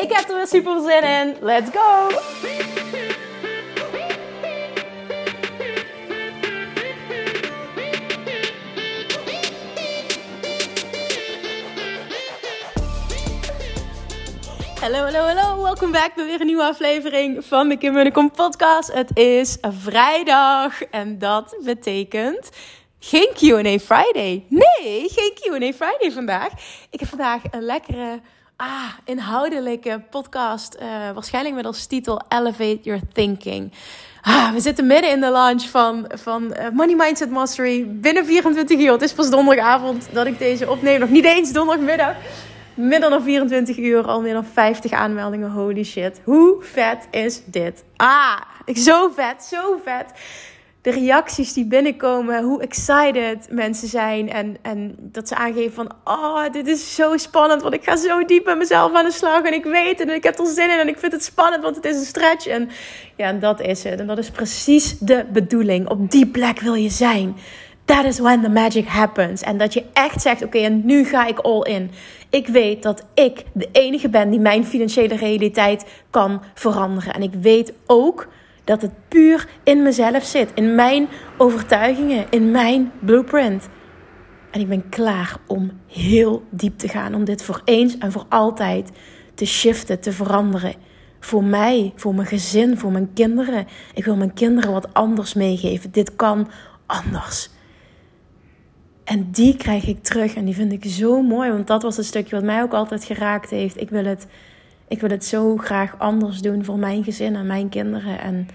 [0.00, 1.36] Ik heb er weer super zin in.
[1.40, 2.08] Let's go!
[14.80, 15.62] Hallo, hallo, hallo.
[15.62, 18.92] Welkom back bij weer een nieuwe aflevering van de Kim Munnekom podcast.
[18.92, 22.50] Het is vrijdag en dat betekent
[22.98, 24.44] geen Q&A Friday.
[24.48, 26.52] Nee, geen Q&A Friday vandaag.
[26.90, 28.20] Ik heb vandaag een lekkere,
[28.60, 30.76] ah, inhoudelijke podcast.
[30.82, 33.72] Uh, waarschijnlijk met als titel Elevate Your Thinking.
[34.22, 37.86] Ah, we zitten midden in de launch van, van uh, Money Mindset Mastery.
[37.88, 38.92] Binnen 24 uur.
[38.92, 41.00] Het is pas donderdagavond dat ik deze opneem.
[41.00, 42.16] Nog niet eens donderdagmiddag
[42.74, 45.50] minder dan 24 uur al meer dan 50 aanmeldingen.
[45.50, 46.20] Holy shit.
[46.24, 47.84] Hoe vet is dit?
[47.96, 48.40] Ah,
[48.74, 50.12] zo vet, zo vet.
[50.82, 54.30] De reacties die binnenkomen, hoe excited mensen zijn.
[54.30, 57.62] En, en dat ze aangeven van, oh, dit is zo spannend.
[57.62, 59.42] Want ik ga zo diep met mezelf aan de slag.
[59.42, 60.78] En ik weet het en ik heb er zin in.
[60.78, 62.46] En ik vind het spannend, want het is een stretch.
[62.46, 62.68] En
[63.16, 64.00] ja, en dat is het.
[64.00, 65.88] En dat is precies de bedoeling.
[65.88, 67.36] Op die plek wil je zijn.
[67.84, 69.42] That is when the magic happens.
[69.42, 71.90] En dat je echt zegt: Oké, en nu ga ik all in.
[72.30, 77.14] Ik weet dat ik de enige ben die mijn financiële realiteit kan veranderen.
[77.14, 78.28] En ik weet ook
[78.70, 83.68] dat het puur in mezelf zit, in mijn overtuigingen, in mijn blueprint.
[84.50, 88.26] En ik ben klaar om heel diep te gaan, om dit voor eens en voor
[88.28, 88.90] altijd
[89.34, 90.74] te shiften, te veranderen.
[91.20, 93.66] Voor mij, voor mijn gezin, voor mijn kinderen.
[93.94, 95.90] Ik wil mijn kinderen wat anders meegeven.
[95.90, 96.50] Dit kan
[96.86, 97.50] anders.
[99.04, 102.06] En die krijg ik terug en die vind ik zo mooi, want dat was het
[102.06, 103.80] stukje wat mij ook altijd geraakt heeft.
[103.80, 104.26] Ik wil het,
[104.88, 108.20] ik wil het zo graag anders doen voor mijn gezin en mijn kinderen.
[108.20, 108.48] En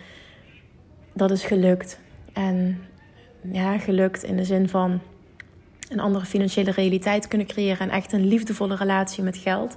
[1.16, 2.00] dat is gelukt.
[2.34, 2.82] En
[3.52, 5.02] ja, gelukt in de zin van
[5.90, 9.76] een andere financiële realiteit kunnen creëren en echt een liefdevolle relatie met geld.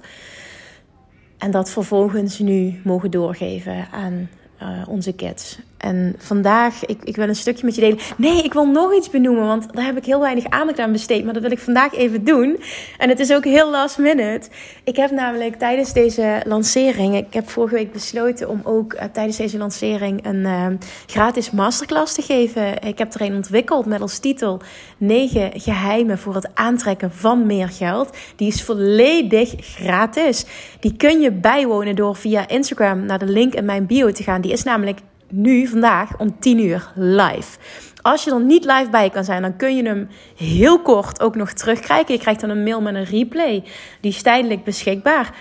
[1.37, 4.29] En dat vervolgens nu mogen doorgeven aan
[4.61, 5.59] uh, onze kids.
[5.79, 7.99] En vandaag, ik, ik wil een stukje met je delen.
[8.17, 11.23] Nee, ik wil nog iets benoemen, want daar heb ik heel weinig aandacht aan besteed.
[11.23, 12.59] Maar dat wil ik vandaag even doen.
[12.97, 14.49] En het is ook heel last minute.
[14.83, 19.37] Ik heb namelijk tijdens deze lancering, ik heb vorige week besloten om ook uh, tijdens
[19.37, 20.65] deze lancering een uh,
[21.05, 22.81] gratis masterclass te geven.
[22.81, 24.61] Ik heb er een ontwikkeld met als titel
[24.97, 28.17] 9 geheimen voor het aantrekken van meer geld.
[28.35, 30.45] Die is volledig gratis.
[30.79, 34.41] Die kun je bijwonen door via Instagram naar de link in mijn bio te gaan.
[34.41, 37.57] Die is namelijk nu, vandaag, om 10 uur live.
[38.01, 41.35] Als je er niet live bij kan zijn, dan kun je hem heel kort ook
[41.35, 42.13] nog terugkrijgen.
[42.13, 43.63] Je krijgt dan een mail met een replay.
[44.01, 45.33] Die is tijdelijk beschikbaar.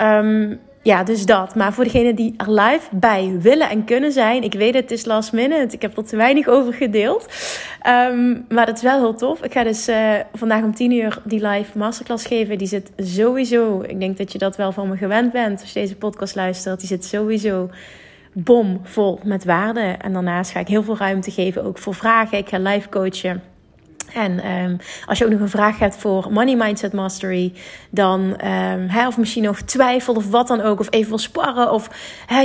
[0.00, 1.54] Um, ja, dus dat.
[1.54, 4.42] Maar voor degenen die er live bij willen en kunnen zijn.
[4.42, 5.74] Ik weet het, is last minute.
[5.74, 7.26] Ik heb er te weinig over gedeeld.
[7.86, 9.42] Um, maar dat is wel heel tof.
[9.42, 12.58] Ik ga dus uh, vandaag om 10 uur die live masterclass geven.
[12.58, 13.82] Die zit sowieso.
[13.86, 15.60] Ik denk dat je dat wel van me gewend bent.
[15.60, 16.78] Als je deze podcast luistert.
[16.78, 17.70] Die zit sowieso
[18.32, 19.80] bomvol met waarde.
[19.80, 22.38] En daarnaast ga ik heel veel ruimte geven ook voor vragen.
[22.38, 23.49] Ik ga live coachen.
[24.14, 24.76] En um,
[25.06, 27.52] als je ook nog een vraag hebt voor Money Mindset Mastery,
[27.90, 31.90] dan um, of misschien nog twijfel of wat dan ook, of even wil sparren, of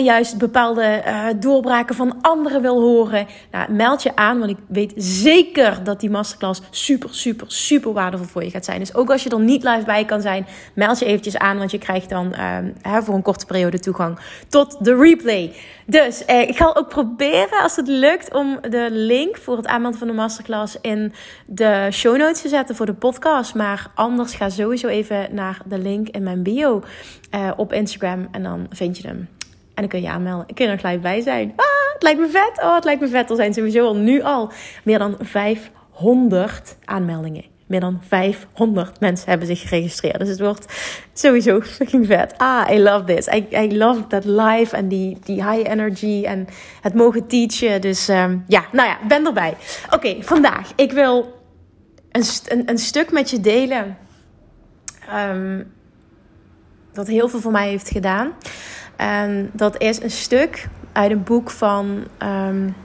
[0.03, 4.94] juist bepaalde uh, doorbraken van anderen wil horen, nou, meld je aan, want ik weet
[4.96, 8.80] zeker dat die masterclass super, super, super waardevol voor je gaat zijn.
[8.80, 11.72] Dus ook als je er niet live bij kan zijn, meld je eventjes aan, want
[11.72, 12.34] je krijgt dan
[12.82, 15.53] hè, voor een korte periode toegang tot de replay.
[15.86, 20.00] Dus eh, ik ga ook proberen, als het lukt, om de link voor het aanmelden
[20.00, 21.14] van de masterclass in
[21.55, 23.55] de show notes te zetten voor de podcast.
[23.55, 26.84] Maar anders ga sowieso even naar de link in mijn bio
[27.35, 29.29] uh, op Instagram en dan vind je hem.
[29.73, 30.47] En dan kun je aanmelden.
[30.47, 31.53] Ik kun er gelijk bij zijn.
[31.55, 32.63] Ah, het lijkt me vet.
[32.63, 33.29] Oh, het lijkt me vet.
[33.29, 34.52] Er zijn sowieso al nu al
[34.84, 37.43] meer dan 500 aanmeldingen.
[37.66, 40.19] Meer dan 500 mensen hebben zich geregistreerd.
[40.19, 40.73] Dus het wordt
[41.13, 42.34] sowieso fucking vet.
[42.37, 43.28] Ah, I love this.
[43.28, 46.47] I, I love that live en die, die high energy en
[46.81, 47.81] het mogen teachen.
[47.81, 49.53] Dus um, ja, nou ja, ben erbij.
[49.90, 50.72] Oké, vandaag.
[50.75, 51.34] Ik wil
[52.16, 53.97] een, een, stuk met je delen.
[55.29, 55.73] Um,
[56.94, 58.32] dat heel veel voor mij heeft gedaan.
[58.96, 62.76] En dat is een stuk uit een boek van um,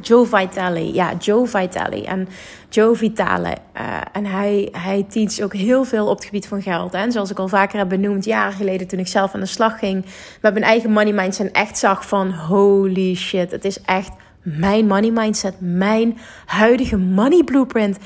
[0.00, 0.92] Joe Vitale.
[0.92, 2.04] Ja, Joe Vitale.
[2.04, 2.28] En
[2.68, 3.56] Joe Vitale.
[3.76, 6.94] Uh, en hij, hij teach ook heel veel op het gebied van geld.
[6.94, 9.78] En zoals ik al vaker heb benoemd, jaren geleden toen ik zelf aan de slag
[9.78, 10.04] ging
[10.40, 11.46] met mijn eigen money mindset.
[11.46, 14.10] En echt zag van holy shit, het is echt
[14.56, 17.98] mijn money mindset, mijn huidige money blueprint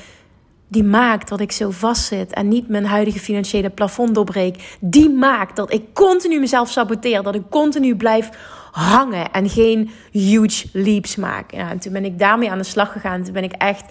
[0.73, 4.77] die maakt dat ik zo vastzit en niet mijn huidige financiële plafond doorbreek.
[4.79, 8.29] Die maakt dat ik continu mezelf saboteer, dat ik continu blijf
[8.73, 11.51] hangen en geen huge leaps maak.
[11.51, 13.23] Ja, en toen ben ik daarmee aan de slag gegaan.
[13.23, 13.83] Toen ben ik echt,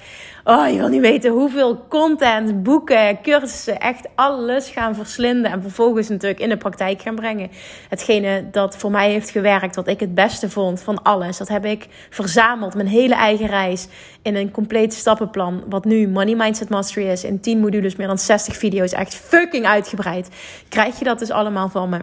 [0.44, 5.50] oh, je wil niet weten hoeveel content, boeken, cursussen, echt alles gaan verslinden.
[5.50, 7.50] En vervolgens natuurlijk in de praktijk gaan brengen.
[7.88, 11.64] Hetgene dat voor mij heeft gewerkt, wat ik het beste vond van alles, dat heb
[11.64, 12.74] ik verzameld.
[12.74, 13.88] Mijn hele eigen reis
[14.22, 15.64] in een compleet stappenplan.
[15.68, 17.24] Wat nu Money Mindset Mastery is.
[17.24, 18.92] In 10 modules, meer dan 60 video's.
[18.92, 20.28] Echt fucking uitgebreid.
[20.68, 21.98] Krijg je dat dus allemaal van me.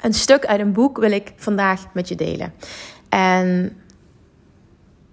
[0.00, 2.52] Een stuk uit een boek wil ik vandaag met je delen.
[3.08, 3.76] En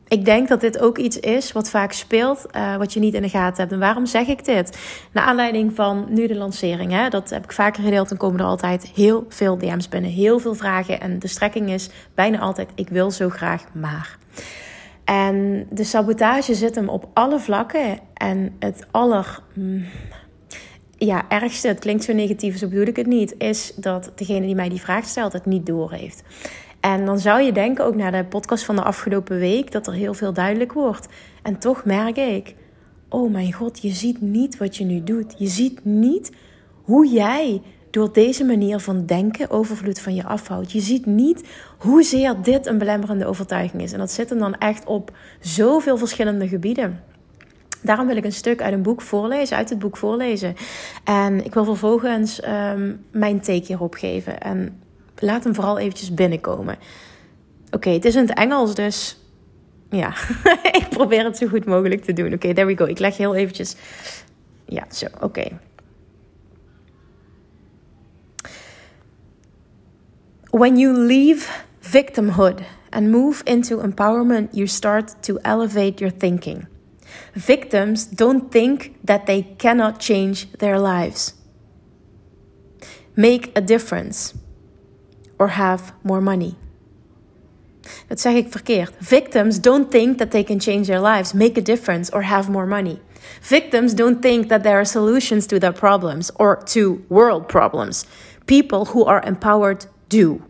[0.08, 3.22] ik denk dat dit ook iets is wat vaak speelt, uh, wat je niet in
[3.22, 3.72] de gaten hebt.
[3.72, 4.78] En waarom zeg ik dit?
[5.12, 6.92] Naar aanleiding van nu de lancering.
[6.92, 7.10] Hè?
[7.10, 8.10] Dat heb ik vaker gedeeld.
[8.10, 11.00] Dan komen er altijd heel veel DM's binnen, heel veel vragen.
[11.00, 14.18] En de strekking is bijna altijd: ik wil zo graag maar.
[15.04, 18.00] En de sabotage zit hem op alle vlakken.
[18.14, 19.40] En het aller.
[21.06, 24.56] Ja, ergste, het klinkt zo negatief, zo bedoel ik het niet, is dat degene die
[24.56, 26.24] mij die vraag stelt het niet doorheeft.
[26.80, 29.94] En dan zou je denken, ook na de podcast van de afgelopen week, dat er
[29.94, 31.08] heel veel duidelijk wordt.
[31.44, 32.56] En toch merk ik,
[33.10, 35.36] oh mijn god, je ziet niet wat je nu doet.
[35.38, 36.32] Je ziet niet
[36.84, 40.72] hoe jij door deze manier van denken overvloed van je afhoudt.
[40.72, 41.44] Je ziet niet
[41.78, 43.92] hoezeer dit een belemmerende overtuiging is.
[43.92, 47.00] En dat zit hem dan echt op zoveel verschillende gebieden.
[47.86, 50.56] Daarom wil ik een stuk uit een boek voorlezen, uit het boek voorlezen.
[51.04, 54.40] En ik wil vervolgens um, mijn take hierop geven.
[54.40, 54.82] En
[55.20, 56.78] laat hem vooral eventjes binnenkomen.
[57.72, 59.18] Oké, het is in het Engels, dus
[59.90, 60.14] ja,
[60.80, 62.34] ik probeer het zo goed mogelijk te doen.
[62.34, 62.86] Oké, there we go.
[62.86, 63.76] Ik leg heel eventjes.
[64.66, 65.48] Ja, zo, oké.
[70.50, 76.66] When you leave victimhood and move into empowerment, you start to elevate your thinking.
[77.34, 81.34] Victims don't think that they cannot change their lives,
[83.16, 84.34] make a difference,
[85.38, 86.56] or have more money.
[88.08, 88.94] Dat zeg ik verkeerd.
[89.00, 92.68] Victims don't think that they can change their lives, make a difference, or have more
[92.68, 93.00] money.
[93.42, 98.06] Victims don't think that there are solutions to their problems or to world problems.
[98.46, 100.42] People who are empowered do.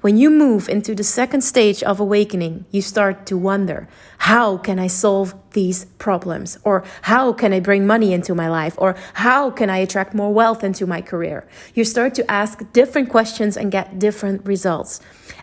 [0.00, 3.88] When you move into the second stage of awakening, you start to wonder
[4.18, 6.58] how can I solve these problems?
[6.64, 8.74] Or how can I bring money into my life?
[8.78, 11.46] Or how can I attract more wealth into my career?
[11.74, 15.00] You start to ask different questions and get different results.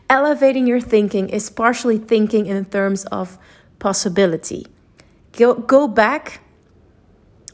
[0.10, 3.38] Elevating your thinking is partially thinking in terms of
[3.80, 4.66] possibility.
[5.34, 6.42] Go, go back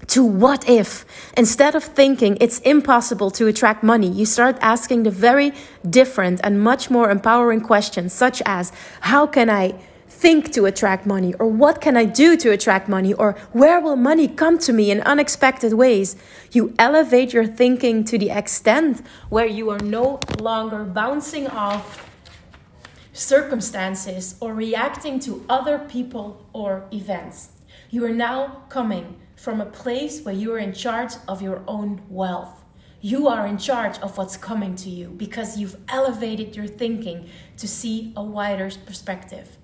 [0.07, 1.05] to what if.
[1.37, 5.53] Instead of thinking it's impossible to attract money, you start asking the very
[5.89, 8.71] different and much more empowering questions, such as
[9.01, 9.75] how can I
[10.15, 11.33] think to attract money?
[11.35, 13.13] Or what can I do to attract money?
[13.13, 16.15] Or where will money come to me in unexpected ways?
[16.51, 22.09] You elevate your thinking to the extent where you are no longer bouncing off
[23.13, 27.49] circumstances or reacting to other people or events.
[27.89, 32.01] You are now coming from a place where you are in charge of your own
[32.09, 32.63] wealth.
[33.01, 37.67] You are in charge of what's coming to you because you've elevated your thinking to
[37.67, 39.57] see a wider perspective.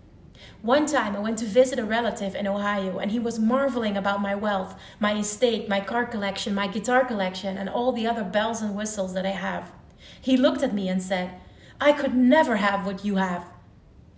[0.61, 4.21] One time I went to visit a relative in Ohio and he was marveling about
[4.21, 8.61] my wealth, my estate, my car collection, my guitar collection, and all the other bells
[8.61, 9.71] and whistles that I have.
[10.19, 11.39] He looked at me and said,
[11.79, 13.45] I could never have what you have.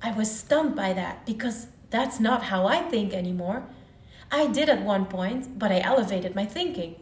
[0.02, 3.64] I was stunned by that because that's not how I think anymore.
[4.32, 6.96] I did at one point, but I elevated my thinking.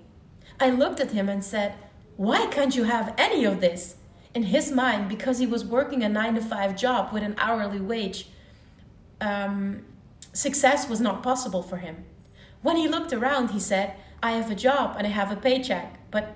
[0.60, 1.76] I looked at him and said,
[2.18, 3.96] Why can't you have any of this?
[4.34, 7.80] In his mind, because he was working a nine to five job with an hourly
[7.80, 8.28] wage,
[9.20, 9.84] um,
[10.34, 12.06] success was not possible for him.
[12.62, 16.00] When he looked around, he said, I have a job and I have a paycheck,
[16.12, 16.36] but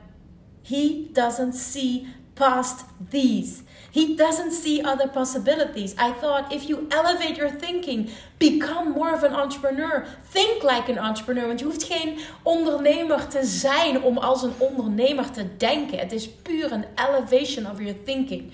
[0.62, 3.64] he doesn't see past these.
[3.96, 5.96] He doesn't see other possibilities.
[5.98, 8.10] I thought if you elevate your thinking,
[8.40, 10.06] become more of an entrepreneur.
[10.34, 11.48] Think like an entrepreneur.
[11.48, 16.00] Want je hoeft geen ondernemer te zijn om als een ondernemer te denken.
[16.00, 18.52] Het is puur een elevation of your thinking.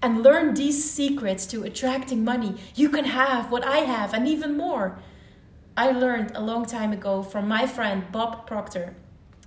[0.00, 2.52] And learn these secrets to attracting money.
[2.74, 4.92] You can have what I have and even more.
[5.78, 8.92] I learned a long time ago from my friend Bob Proctor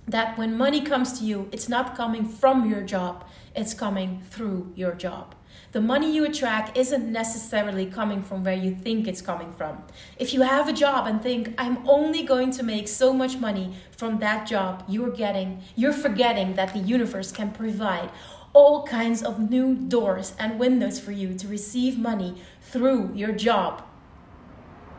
[0.08, 3.24] that when money comes to you, it's not coming from your job,
[3.54, 5.34] it's coming through your job.
[5.72, 9.82] The money you attract isn't necessarily coming from where you think it's coming from.
[10.18, 13.74] If you have a job and think, I'm only going to make so much money
[13.94, 18.10] from that job you're getting, you're forgetting that the universe can provide
[18.54, 23.84] all kinds of new doors and windows for you to receive money through your job.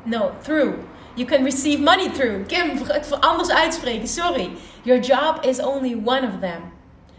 [0.06, 0.88] No, through.
[1.16, 2.46] You can receive money through.
[2.46, 2.72] Kim,
[3.24, 4.56] anders uitspreken, sorry.
[4.84, 6.72] Your job is only one of them.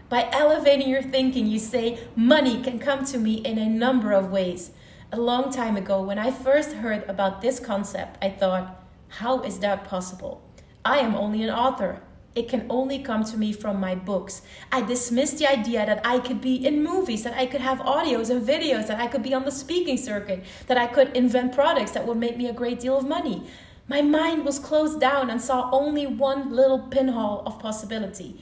[0.09, 4.31] By elevating your thinking, you say, Money can come to me in a number of
[4.31, 4.71] ways.
[5.11, 9.59] A long time ago, when I first heard about this concept, I thought, How is
[9.59, 10.41] that possible?
[10.83, 12.01] I am only an author.
[12.33, 14.41] It can only come to me from my books.
[14.71, 18.29] I dismissed the idea that I could be in movies, that I could have audios
[18.29, 21.91] and videos, that I could be on the speaking circuit, that I could invent products
[21.91, 23.43] that would make me a great deal of money.
[23.91, 28.39] My mind was closed down and saw only one little pinhole of possibility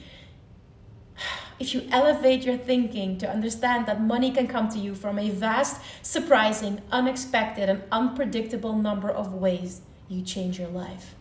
[1.58, 5.30] if you elevate your thinking to understand that money can come to you from a
[5.30, 11.16] vast, surprising, unexpected, and unpredictable number of ways, you change your life.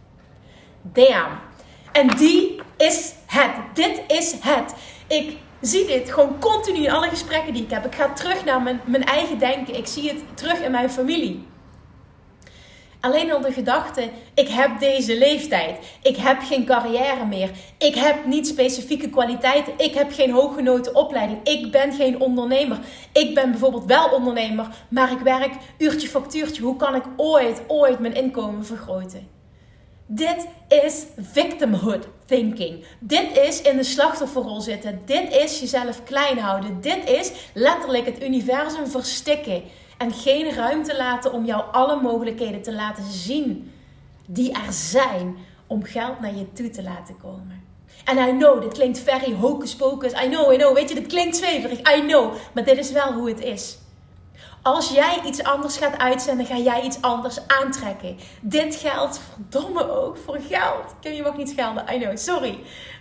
[0.93, 1.39] Damn.
[1.91, 3.55] En die is het.
[3.74, 4.75] Dit is het.
[5.07, 7.86] Ik zie dit gewoon continu in alle gesprekken die ik heb.
[7.86, 9.77] Ik ga terug naar mijn, mijn eigen denken.
[9.77, 11.48] Ik zie het terug in mijn familie.
[13.01, 15.77] Alleen al de gedachte, ik heb deze leeftijd.
[16.01, 17.50] Ik heb geen carrière meer.
[17.77, 19.74] Ik heb niet specifieke kwaliteiten.
[19.77, 21.39] Ik heb geen hooggenoten opleiding.
[21.44, 22.77] Ik ben geen ondernemer.
[23.13, 26.62] Ik ben bijvoorbeeld wel ondernemer, maar ik werk uurtje factuurtje.
[26.62, 29.27] Hoe kan ik ooit, ooit mijn inkomen vergroten?
[30.06, 32.86] Dit is victimhood thinking.
[33.00, 35.01] Dit is in de slachtofferrol zitten.
[35.06, 36.82] Dit is jezelf klein houden.
[36.82, 39.63] Dit is letterlijk het universum verstikken
[40.00, 43.74] en geen ruimte laten om jou alle mogelijkheden te laten zien
[44.25, 45.38] die er zijn
[45.68, 47.63] om geld naar je toe te laten komen.
[48.06, 50.12] En I know, dit klinkt very hocus pocus.
[50.12, 50.74] I know, I know.
[50.74, 51.79] Weet je, dit klinkt zweverig.
[51.79, 52.34] I know.
[52.53, 53.77] Maar dit is wel hoe het is.
[54.62, 58.18] Als jij iets anders gaat uitzenden, ga jij iets anders aantrekken.
[58.41, 60.96] Dit geldt verdomme ook voor geld.
[61.01, 61.86] Ken je mag niet schelden.
[61.94, 62.60] I know, sorry.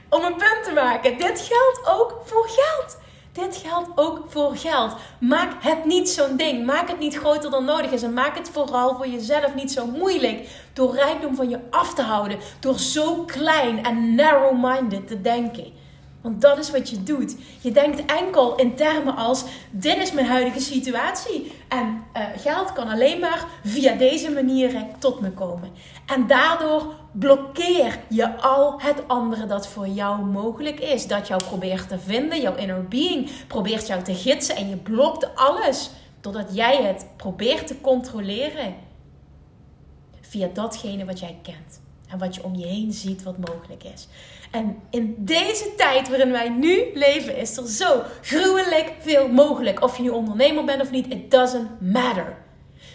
[0.09, 1.19] Om een punt te maken.
[1.19, 2.99] Dit geldt ook voor geld.
[3.39, 4.93] Dit geldt ook voor geld.
[5.21, 6.67] Maak het niet zo'n ding.
[6.67, 8.03] Maak het niet groter dan nodig is.
[8.03, 10.49] En maak het vooral voor jezelf niet zo moeilijk.
[10.73, 12.39] Door rijkdom van je af te houden.
[12.61, 15.73] Door zo klein en narrow-minded te denken.
[16.21, 17.37] Want dat is wat je doet.
[17.61, 21.53] Je denkt enkel in termen als: dit is mijn huidige situatie.
[21.69, 25.71] En uh, geld kan alleen maar via deze manieren tot me komen.
[26.07, 31.07] En daardoor blokkeer je al het andere dat voor jou mogelijk is.
[31.07, 35.35] Dat jou probeert te vinden, jouw inner being probeert jou te gidsen en je blokt
[35.35, 35.91] alles.
[36.21, 38.75] Doordat jij het probeert te controleren
[40.21, 41.81] via datgene wat jij kent.
[42.09, 44.09] En wat je om je heen ziet wat mogelijk is.
[44.51, 49.83] En in deze tijd waarin wij nu leven, is er zo gruwelijk veel mogelijk.
[49.83, 52.37] Of je nu ondernemer bent of niet, it doesn't matter.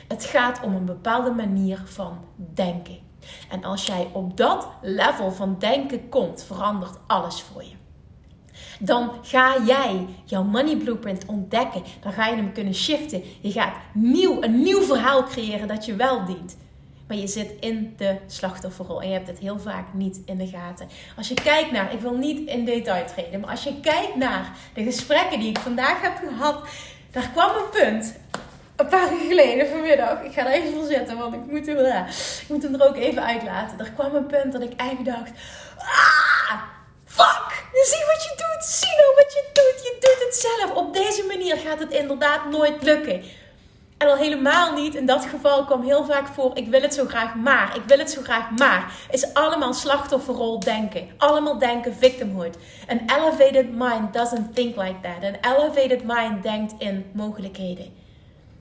[0.08, 3.03] Het gaat om een bepaalde manier van denken.
[3.50, 7.76] En als jij op dat level van denken komt, verandert alles voor je.
[8.80, 11.84] Dan ga jij jouw money blueprint ontdekken.
[12.02, 13.24] Dan ga je hem kunnen shiften.
[13.42, 16.58] Je gaat nieuw, een nieuw verhaal creëren dat je wel dient.
[17.08, 20.48] Maar je zit in de slachtofferrol en je hebt het heel vaak niet in de
[20.48, 20.88] gaten.
[21.18, 24.58] Als je kijkt naar, ik wil niet in detail treden, maar als je kijkt naar
[24.74, 26.68] de gesprekken die ik vandaag heb gehad,
[27.12, 28.16] daar kwam een punt.
[28.76, 30.22] Een paar uur geleden vanmiddag.
[30.22, 32.06] Ik ga er even voor zitten, want ik moet, hem,
[32.42, 33.80] ik moet hem er ook even uitlaten.
[33.80, 35.32] Er kwam een punt dat ik eigenlijk dacht:
[35.78, 36.62] Ah,
[37.06, 37.64] fuck!
[37.72, 38.66] Zie wat je doet.
[38.66, 39.84] Zie nou wat je doet.
[39.84, 40.76] Je doet het zelf.
[40.76, 43.24] Op deze manier gaat het inderdaad nooit lukken.
[43.98, 47.06] En al helemaal niet, in dat geval kwam heel vaak voor, ik wil het zo
[47.06, 48.94] graag maar, ik wil het zo graag maar.
[49.12, 51.10] Is allemaal slachtofferrol denken.
[51.18, 52.58] Allemaal denken victimhood.
[52.88, 55.24] An elevated mind doesn't think like that.
[55.24, 58.03] An elevated mind denkt in mogelijkheden.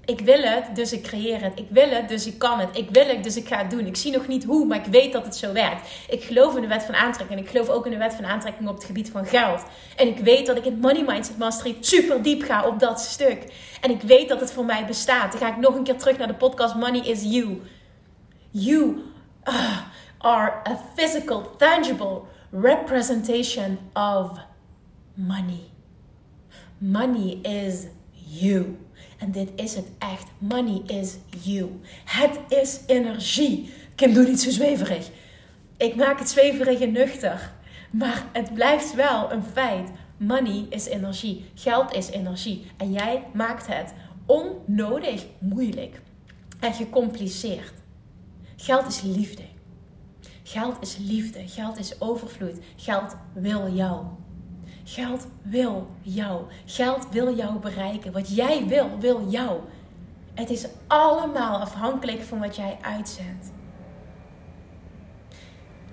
[0.05, 1.59] Ik wil het, dus ik creëer het.
[1.59, 2.77] Ik wil het, dus ik kan het.
[2.77, 3.87] Ik wil het, dus ik ga het doen.
[3.87, 5.89] Ik zie nog niet hoe, maar ik weet dat het zo werkt.
[6.09, 7.39] Ik geloof in de wet van aantrekking.
[7.39, 9.63] En ik geloof ook in de wet van aantrekking op het gebied van geld.
[9.97, 13.53] En ik weet dat ik in Money Mindset Mastery super diep ga op dat stuk.
[13.81, 15.33] En ik weet dat het voor mij bestaat.
[15.33, 17.61] Dan ga ik nog een keer terug naar de podcast Money is You.
[18.51, 19.03] You
[19.45, 19.79] uh,
[20.19, 24.39] are a physical, tangible representation of
[25.15, 25.71] money.
[26.79, 28.77] Money is you.
[29.23, 30.27] En dit is het echt.
[30.39, 31.81] Money is you.
[32.05, 33.73] Het is energie.
[33.95, 35.11] Kim, doe niet zo zweverig.
[35.77, 37.53] Ik maak het zweverig en nuchter.
[37.91, 39.91] Maar het blijft wel een feit.
[40.17, 41.45] Money is energie.
[41.55, 42.67] Geld is energie.
[42.77, 43.95] En jij maakt het
[44.27, 46.01] onnodig moeilijk
[46.61, 47.73] en gecompliceerd.
[48.57, 49.45] Geld is liefde.
[50.43, 51.49] Geld is liefde.
[51.49, 52.59] Geld is overvloed.
[52.77, 54.05] Geld wil jou.
[54.85, 56.43] Geld wil jou.
[56.67, 58.13] Geld wil jou bereiken.
[58.13, 59.61] Wat jij wil, wil jou.
[60.35, 63.53] Het is allemaal afhankelijk van wat jij uitzendt.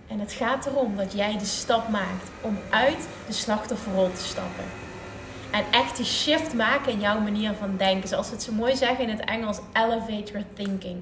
[0.07, 4.63] En het gaat erom dat jij de stap maakt om uit de slachtofferrol te stappen.
[5.51, 8.09] En echt die shift maken in jouw manier van denken.
[8.09, 10.97] Zoals ze het zo mooi zeggen in het Engels, elevate your thinking.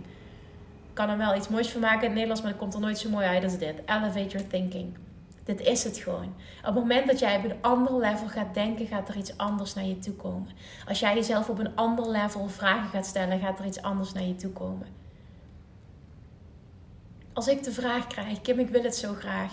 [0.88, 2.79] Ik kan er wel iets moois van maken in het Nederlands, maar dat komt er
[2.79, 3.75] nooit zo mooi uit als dit.
[3.86, 4.98] Elevate your thinking.
[5.48, 6.36] Dit is het gewoon.
[6.60, 9.74] Op het moment dat jij op een ander level gaat denken, gaat er iets anders
[9.74, 10.48] naar je toe komen.
[10.88, 14.24] Als jij jezelf op een ander level vragen gaat stellen, gaat er iets anders naar
[14.24, 14.88] je toe komen.
[17.34, 19.51] Als ik de vraag krijg, Kim, ik wil het zo graag,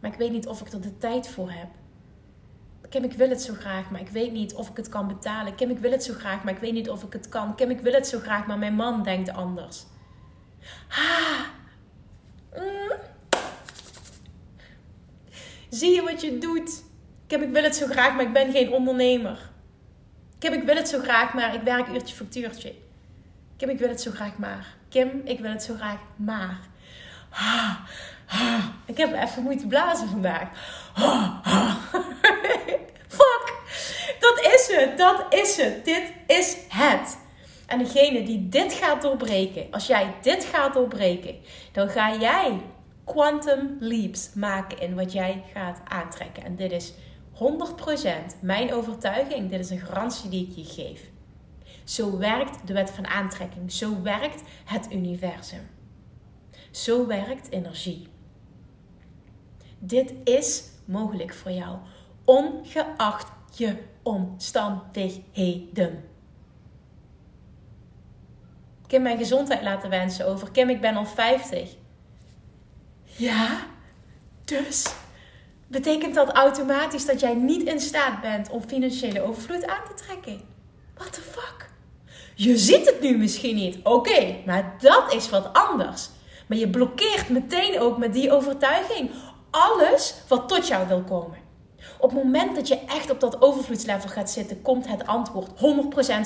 [0.00, 1.68] maar ik weet niet of ik er de tijd voor heb.
[2.88, 5.54] Kim, ik wil het zo graag, maar ik weet niet of ik het kan betalen.
[5.54, 7.54] Kim, ik wil het zo graag, maar ik weet niet of ik het kan.
[7.54, 9.84] Kim, ik wil het zo graag, maar mijn man denkt anders.
[10.88, 11.44] Ha!
[12.54, 13.11] Mm.
[15.72, 16.82] Zie je wat je doet?
[17.26, 19.38] Kim, ik wil het zo graag, maar ik ben geen ondernemer.
[20.38, 22.74] Kim, ik wil het zo graag, maar ik werk uurtje factuurtje.
[23.56, 24.74] Kim, ik wil het zo graag, maar.
[24.88, 26.60] Kim, ik wil het zo graag, maar.
[27.28, 27.80] Ha,
[28.26, 28.72] ha.
[28.86, 30.48] Ik heb even moeten blazen vandaag.
[30.92, 31.40] Ha.
[33.18, 33.54] Fuck!
[34.20, 35.84] Dat is het, dat is het.
[35.84, 37.18] Dit is het.
[37.66, 41.36] En degene die dit gaat doorbreken, als jij dit gaat doorbreken,
[41.72, 42.60] dan ga jij
[43.04, 46.44] quantum leaps maken in wat jij gaat aantrekken.
[46.44, 46.92] En dit is
[47.32, 49.50] 100% mijn overtuiging.
[49.50, 51.10] Dit is een garantie die ik je geef.
[51.84, 53.72] Zo werkt de wet van aantrekking.
[53.72, 55.70] Zo werkt het universum.
[56.70, 58.08] Zo werkt energie.
[59.78, 61.78] Dit is mogelijk voor jou,
[62.24, 66.04] ongeacht je omstandigheden.
[68.86, 70.50] Kim mijn gezondheid laten wensen over.
[70.50, 71.76] Kim, ik ben al 50.
[73.16, 73.66] Ja,
[74.44, 74.86] dus
[75.66, 80.40] betekent dat automatisch dat jij niet in staat bent om financiële overvloed aan te trekken?
[80.94, 81.70] What the fuck?
[82.34, 83.78] Je ziet het nu misschien niet.
[83.82, 86.08] Oké, maar dat is wat anders.
[86.46, 89.10] Maar je blokkeert meteen ook met die overtuiging
[89.50, 91.38] alles wat tot jou wil komen.
[91.98, 95.52] Op het moment dat je echt op dat overvloedslevel gaat zitten, komt het antwoord 100%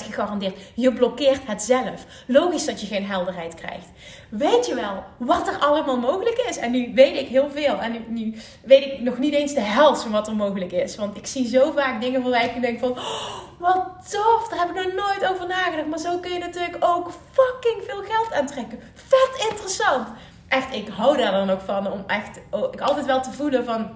[0.05, 0.57] gegarandeerd.
[0.73, 2.05] Je blokkeert het zelf.
[2.27, 3.87] Logisch dat je geen helderheid krijgt.
[4.29, 6.57] Weet je wel wat er allemaal mogelijk is?
[6.57, 7.79] En nu weet ik heel veel.
[7.79, 10.95] En nu, weet ik nog niet eens de helft van wat er mogelijk is.
[10.95, 12.91] Want ik zie zo vaak dingen voorbij en denk van...
[12.91, 15.87] Oh, wat tof, daar heb ik nog nooit over nagedacht.
[15.87, 18.79] Maar zo kun je natuurlijk ook fucking veel geld aantrekken.
[18.93, 20.07] Vet interessant.
[20.47, 21.91] Echt, ik hou daar dan ook van.
[21.91, 23.89] Om echt, oh, ik altijd wel te voelen van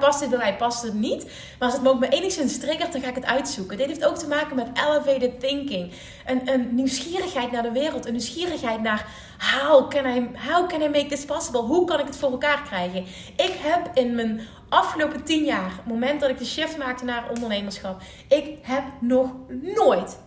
[0.00, 1.24] past dit bij mij, past het niet?
[1.24, 3.76] Maar als het me ook maar enigszins triggert, dan ga ik het uitzoeken.
[3.76, 5.92] Dit heeft ook te maken met elevated thinking.
[6.26, 8.06] Een, een nieuwsgierigheid naar de wereld.
[8.06, 9.06] Een nieuwsgierigheid naar
[9.60, 11.60] how can, I, how can I make this possible?
[11.60, 13.04] Hoe kan ik het voor elkaar krijgen?
[13.36, 18.02] Ik heb in mijn afgelopen tien jaar, moment dat ik de shift maakte naar ondernemerschap,
[18.28, 20.18] ik heb nog nooit,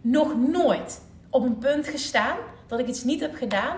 [0.00, 3.76] nog nooit op een punt gestaan dat ik iets niet heb gedaan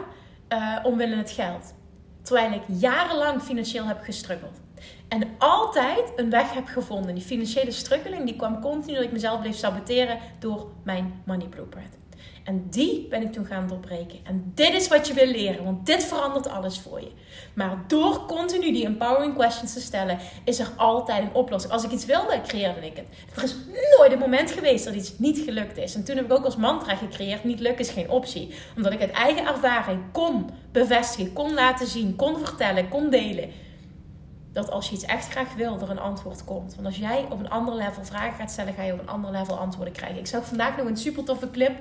[0.48, 1.74] uh, omwille het geld.
[2.28, 4.60] Terwijl ik jarenlang financieel heb gestruggeld.
[5.08, 7.14] En altijd een weg heb gevonden.
[7.14, 11.98] Die financiële struggeling die kwam continu dat ik mezelf bleef saboteren door mijn money blueprint.
[12.44, 14.18] En die ben ik toen gaan doorbreken.
[14.24, 17.10] En dit is wat je wil leren, want dit verandert alles voor je.
[17.54, 21.72] Maar door continu die empowering questions te stellen, is er altijd een oplossing.
[21.72, 23.06] Als ik iets wilde, creëerde ik het.
[23.36, 23.56] Er is
[23.98, 25.94] nooit een moment geweest dat iets niet gelukt is.
[25.94, 28.54] En toen heb ik ook als mantra gecreëerd: niet lukken is geen optie.
[28.76, 33.50] Omdat ik uit eigen ervaring kon bevestigen, kon laten zien, kon vertellen, kon delen
[34.52, 36.74] dat als je iets echt graag wil, er een antwoord komt.
[36.74, 39.30] Want als jij op een ander level vragen gaat stellen, ga je op een ander
[39.30, 40.18] level antwoorden krijgen.
[40.18, 41.72] Ik zag vandaag nog een super toffe clip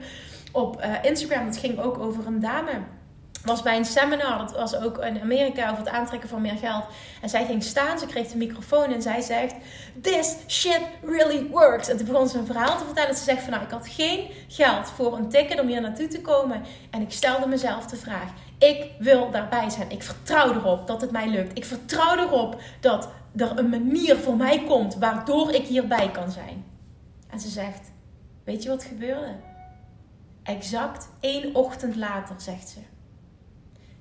[0.58, 1.46] op uh, Instagram.
[1.46, 2.72] Dat ging ook over een dame.
[3.44, 6.84] Was bij een seminar, dat was ook in Amerika over het aantrekken van meer geld.
[7.22, 9.56] En zij ging staan, ze kreeg de microfoon en zij zegt:
[10.02, 11.90] This shit really works.
[11.90, 13.16] En toen begon ze een verhaal te vertellen.
[13.16, 16.22] Ze zegt: van nou, ik had geen geld voor een ticket om hier naartoe te
[16.22, 16.62] komen.
[16.90, 19.92] En ik stelde mezelf de vraag: ik wil daarbij zijn.
[19.92, 21.58] Ik vertrouw erop dat het mij lukt.
[21.58, 26.66] Ik vertrouw erop dat er een manier voor mij komt waardoor ik hierbij kan zijn.
[27.30, 27.92] En ze zegt:
[28.44, 29.47] Weet je wat gebeurde?
[30.48, 32.80] Exact één ochtend later, zegt ze,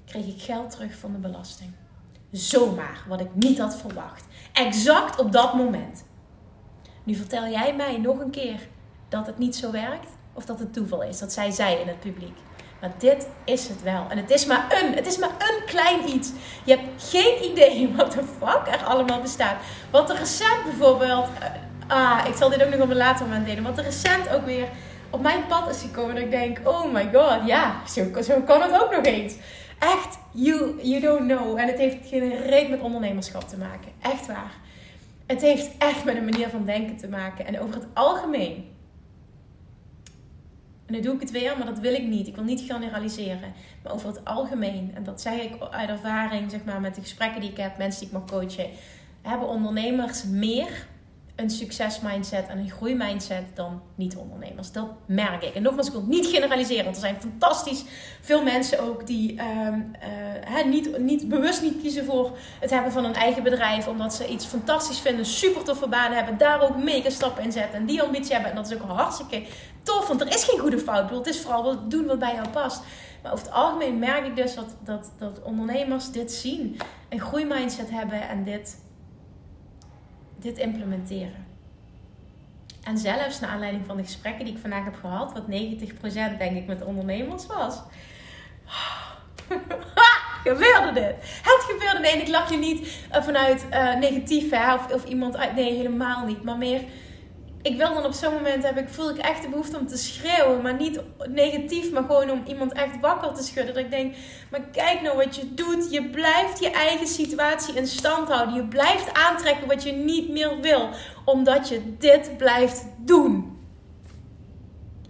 [0.05, 1.71] kreeg ik geld terug van de belasting.
[2.31, 4.25] Zomaar, wat ik niet had verwacht.
[4.53, 6.05] Exact op dat moment.
[7.05, 8.69] Nu vertel jij mij nog een keer
[9.09, 11.19] dat het niet zo werkt of dat het toeval is.
[11.19, 12.39] Dat zij zei in het publiek.
[12.81, 14.07] Maar dit is het wel.
[14.09, 16.31] En het is maar een, het is maar een klein iets.
[16.65, 19.57] Je hebt geen idee wat de fuck er allemaal bestaat.
[19.91, 21.29] Wat er recent bijvoorbeeld...
[21.29, 23.63] Uh, ah, ik zal dit ook nog op een later moment delen.
[23.63, 24.69] Wat er recent ook weer
[25.17, 26.15] op mijn pad is gekomen.
[26.15, 29.35] Dat ik denk, oh my god, ja, zo, zo kan het ook nog eens.
[29.79, 31.59] Echt, you, you don't know.
[31.59, 33.93] En het heeft geen reet met ondernemerschap te maken.
[34.03, 34.53] Echt waar.
[35.27, 37.47] Het heeft echt met een manier van denken te maken.
[37.47, 38.75] En over het algemeen.
[40.87, 42.27] En nu doe ik het weer, maar dat wil ik niet.
[42.27, 43.55] Ik wil niet generaliseren.
[43.83, 47.41] Maar over het algemeen, en dat zeg ik uit ervaring, zeg maar, met de gesprekken
[47.41, 48.71] die ik heb, mensen die ik mag coachen,
[49.23, 50.87] hebben ondernemers meer
[51.37, 54.73] een succesmindset en een groeimindset dan niet-ondernemers.
[54.73, 55.55] Dat merk ik.
[55.55, 57.85] En nogmaals, ik wil niet generaliseren, want er zijn fantastisch
[58.21, 63.15] veel mensen ook die uh, niet, niet, bewust niet kiezen voor het hebben van een
[63.15, 67.45] eigen bedrijf, omdat ze iets fantastisch vinden, super toffe banen hebben, daar ook mega stappen
[67.45, 68.51] in zetten en die ambitie hebben.
[68.51, 69.43] En dat is ook hartstikke
[69.83, 71.11] tof, want er is geen goede fout.
[71.11, 72.83] het is vooral doen wat bij jou past.
[73.23, 76.77] Maar over het algemeen merk ik dus dat, dat, dat ondernemers dit zien,
[77.09, 78.85] een groeimindset hebben en dit
[80.47, 81.47] dit implementeren.
[82.83, 86.57] En zelfs naar aanleiding van de gesprekken die ik vandaag heb gehad, wat 90% denk
[86.57, 87.81] ik met ondernemers was.
[90.49, 91.15] gebeurde dit?
[91.43, 91.99] Het gebeurde.
[92.01, 95.55] Nee, ik lach je niet eh, vanuit uh, negatief hè, of, of iemand uit.
[95.55, 96.43] Nee, helemaal niet.
[96.43, 96.83] Maar meer
[97.67, 99.97] ik wil dan op zo'n moment heb ik, voel ik echt de behoefte om te
[99.97, 100.63] schreeuwen.
[100.63, 103.75] Maar niet negatief, maar gewoon om iemand echt wakker te schudden.
[103.75, 104.15] Dat ik denk,
[104.51, 105.91] maar kijk nou wat je doet.
[105.91, 108.55] Je blijft je eigen situatie in stand houden.
[108.55, 110.89] Je blijft aantrekken wat je niet meer wil.
[111.25, 113.59] Omdat je dit blijft doen.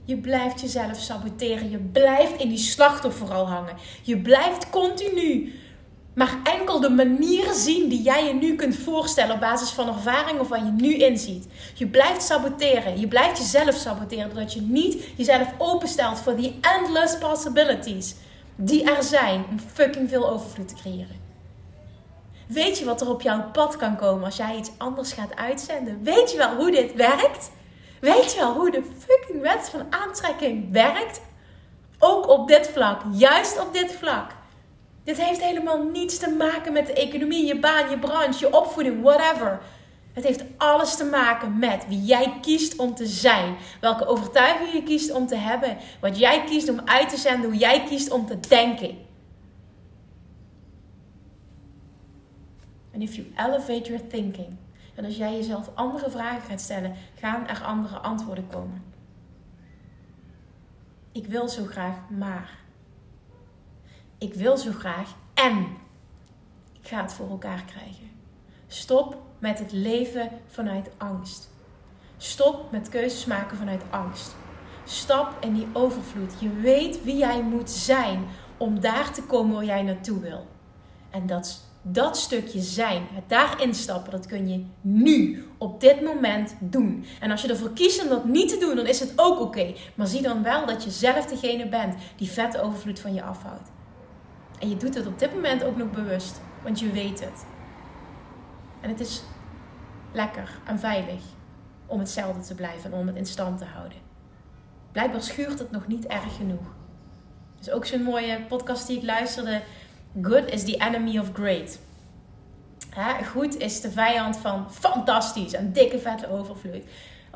[0.05, 1.71] Je blijft jezelf saboteren.
[1.71, 3.77] Je blijft in die slachtofferrol hangen.
[4.03, 5.53] Je blijft continu
[6.17, 6.37] maar
[6.81, 10.65] de manieren zien die jij je nu kunt voorstellen op basis van ervaring of waar
[10.65, 11.47] je nu inziet.
[11.75, 13.01] Je blijft saboteren.
[13.01, 18.15] Je blijft jezelf saboteren doordat je niet jezelf openstelt voor die endless possibilities
[18.57, 21.25] die er zijn om fucking veel overvloed te creëren.
[22.47, 26.03] Weet je wat er op jouw pad kan komen als jij iets anders gaat uitzenden?
[26.03, 27.51] Weet je wel hoe dit werkt?
[28.01, 31.21] Weet je wel hoe de fucking wet van aantrekking werkt?
[31.99, 34.31] Ook op dit vlak, juist op dit vlak.
[35.07, 39.03] Dit heeft helemaal niets te maken met de economie, je baan, je branche, je opvoeding,
[39.03, 39.61] whatever.
[40.13, 43.57] Het heeft alles te maken met wie jij kiest om te zijn.
[43.81, 45.77] Welke overtuiging je kiest om te hebben.
[46.01, 47.51] Wat jij kiest om uit te zenden.
[47.51, 48.99] Hoe jij kiest om te denken.
[52.91, 54.57] En if you elevate your thinking.
[54.95, 58.85] En als jij jezelf andere vragen gaat stellen, gaan er andere antwoorden komen.
[61.13, 62.66] Ik wil zo graag, maar
[64.19, 65.67] ik wil zo graag en
[66.81, 68.11] ik ga het voor elkaar krijgen.
[68.67, 71.51] Stop met het leven vanuit angst.
[72.17, 74.37] Stop met keuzes maken vanuit angst.
[74.85, 76.33] Stap in die overvloed.
[76.39, 78.25] Je weet wie jij moet zijn
[78.57, 80.47] om daar te komen waar jij naartoe wil.
[81.11, 86.57] En dat, dat stukje zijn, het daarin stappen, dat kun je nu, op dit moment
[86.61, 87.05] doen.
[87.21, 89.75] En als je ervoor kiest om dat niet te doen, dan is het ook oké.
[89.95, 93.71] Maar zie dan wel dat je zelf degene bent die vette overvloed van je afhoudt.
[94.59, 97.45] En je doet het op dit moment ook nog bewust, want je weet het.
[98.81, 99.23] En het is
[100.13, 101.21] lekker en veilig
[101.87, 103.99] om hetzelfde te blijven en om het in stand te houden.
[104.93, 106.75] Blijkbaar schuurt het nog niet erg genoeg.
[107.59, 109.63] Dus ook zo'n mooie podcast die ik luisterde.
[110.23, 111.79] Good is the enemy of great.
[113.33, 116.85] goed is de vijand van fantastisch en dikke vette overvloed.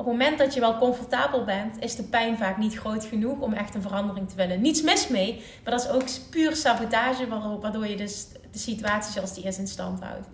[0.01, 3.41] Op het moment dat je wel comfortabel bent, is de pijn vaak niet groot genoeg
[3.41, 4.61] om echt een verandering te willen.
[4.61, 7.29] Niets mis mee, maar dat is ook puur sabotage,
[7.61, 10.29] waardoor je dus de situatie zoals die is in stand houdt.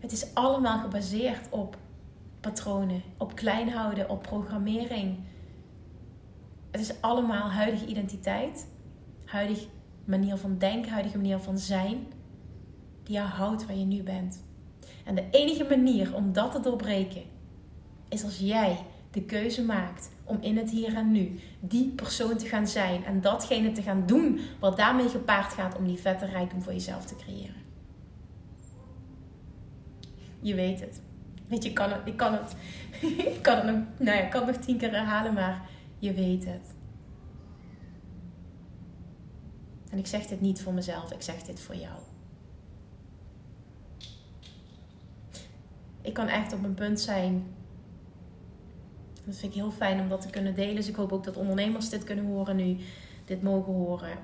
[0.00, 1.76] Het is allemaal gebaseerd op
[2.40, 5.18] patronen, op klein houden, op programmering.
[6.70, 8.66] Het is allemaal huidige identiteit,
[9.24, 9.66] huidige
[10.04, 12.06] manier van denken, huidige manier van zijn,
[13.02, 14.44] die jou houdt waar je nu bent.
[15.04, 17.22] En de enige manier om dat te doorbreken
[18.08, 18.78] is als jij
[19.16, 23.20] de keuze maakt om in het hier en nu die persoon te gaan zijn en
[23.20, 27.16] datgene te gaan doen wat daarmee gepaard gaat om die vette rijkdom voor jezelf te
[27.16, 27.62] creëren.
[30.40, 31.00] Je weet het.
[31.46, 32.56] Weet je, ik kan het, ik kan het,
[33.34, 36.12] ik kan het nog, nou ja, ik kan het nog tien keer herhalen, maar je
[36.12, 36.74] weet het.
[39.90, 41.98] En ik zeg dit niet voor mezelf, ik zeg dit voor jou.
[46.00, 47.55] Ik kan echt op een punt zijn
[49.26, 50.74] dat vind ik heel fijn om dat te kunnen delen.
[50.74, 52.76] Dus ik hoop ook dat ondernemers dit kunnen horen nu,
[53.24, 54.18] dit mogen horen.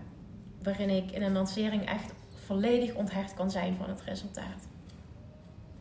[0.62, 4.68] Waarin ik in een lancering echt volledig onthecht kan zijn van het resultaat.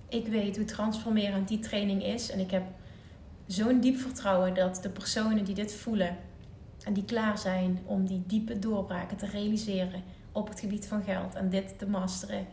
[0.09, 2.31] Ik weet hoe transformerend die training is.
[2.31, 2.63] En ik heb
[3.47, 6.17] zo'n diep vertrouwen dat de personen die dit voelen
[6.83, 11.35] en die klaar zijn om die diepe doorbraken te realiseren op het gebied van geld
[11.35, 12.45] en dit te masteren,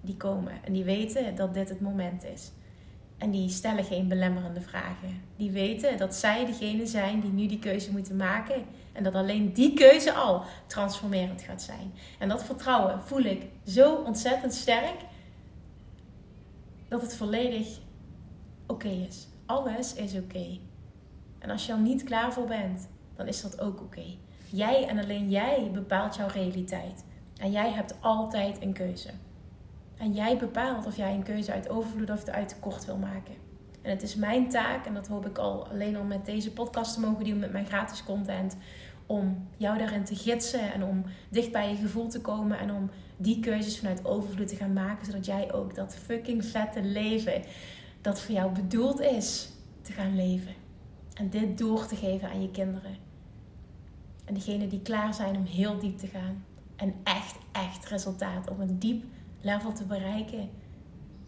[0.00, 0.52] die komen.
[0.64, 2.50] En die weten dat dit het moment is.
[3.20, 5.22] En die stellen geen belemmerende vragen.
[5.36, 8.64] Die weten dat zij degene zijn die nu die keuze moeten maken.
[8.92, 11.92] En dat alleen die keuze al transformerend gaat zijn.
[12.18, 14.96] En dat vertrouwen voel ik zo ontzettend sterk.
[16.88, 17.78] Dat het volledig
[18.66, 19.28] oké is.
[19.46, 20.58] Alles is oké.
[21.38, 24.04] En als je er niet klaar voor bent, dan is dat ook oké.
[24.50, 27.04] Jij en alleen jij bepaalt jouw realiteit.
[27.36, 29.10] En jij hebt altijd een keuze.
[30.00, 33.34] En jij bepaalt of jij een keuze uit overvloed of uit tekort wil maken.
[33.82, 36.94] En het is mijn taak, en dat hoop ik al alleen al met deze podcast
[36.94, 38.56] te mogen doen, met mijn gratis content,
[39.06, 42.90] om jou daarin te gidsen en om dicht bij je gevoel te komen en om
[43.16, 47.42] die keuzes vanuit overvloed te gaan maken, zodat jij ook dat fucking vette leven
[48.00, 49.48] dat voor jou bedoeld is
[49.82, 50.54] te gaan leven.
[51.14, 52.96] En dit door te geven aan je kinderen.
[54.24, 56.44] En degenen die klaar zijn om heel diep te gaan
[56.76, 59.04] en echt, echt resultaat op een diep
[59.40, 60.50] level te bereiken,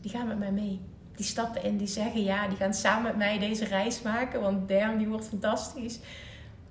[0.00, 0.80] die gaan met mij mee.
[1.16, 4.68] Die stappen in, die zeggen ja, die gaan samen met mij deze reis maken, want
[4.68, 6.00] damn, die wordt fantastisch.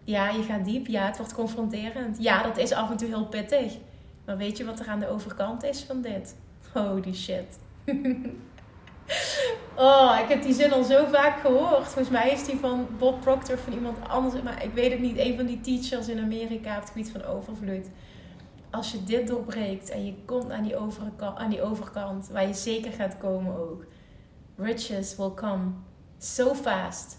[0.03, 2.17] Ja, je gaat diep, ja, het wordt confronterend.
[2.19, 3.77] Ja, dat is af en toe heel pittig.
[4.25, 6.35] Maar weet je wat er aan de overkant is van dit?
[6.73, 7.59] Holy shit.
[9.75, 11.83] oh, ik heb die zin al zo vaak gehoord.
[11.83, 14.41] Volgens mij is die van Bob Proctor van iemand anders.
[14.41, 15.17] Maar ik weet het niet.
[15.17, 17.87] Een van die teachers in Amerika op het gebied van overvloed
[18.71, 22.53] als je dit doorbreekt en je komt aan die, overkant, aan die overkant, waar je
[22.53, 23.85] zeker gaat komen ook.
[24.55, 25.71] Riches will come
[26.17, 27.17] so fast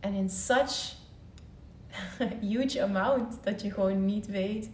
[0.00, 0.94] and in such
[2.50, 4.70] huge amount dat je gewoon niet weet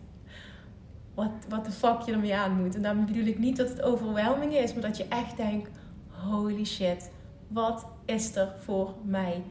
[1.14, 2.75] wat, wat de fuck je ermee aan moet.
[2.75, 5.70] En daarmee bedoel ik niet dat het overwhelming is, maar dat je echt denkt:
[6.09, 7.11] holy shit,
[7.49, 9.42] wat is er voor mij